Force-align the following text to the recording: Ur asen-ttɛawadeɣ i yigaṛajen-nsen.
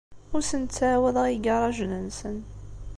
Ur 0.35 0.41
asen-ttɛawadeɣ 0.43 1.25
i 1.27 1.33
yigaṛajen-nsen. 1.33 2.37